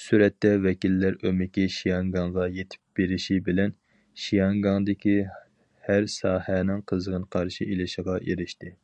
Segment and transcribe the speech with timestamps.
[0.00, 3.74] سۈرەتتە: ۋەكىللەر ئۆمىكى شياڭگاڭغا يېتىپ بېرىشى بىلەن،
[4.26, 5.16] شياڭگاڭدىكى
[5.88, 8.76] ھەر ساھەنىڭ قىزغىن قارشى ئېلىشىغا ئېرىشتى.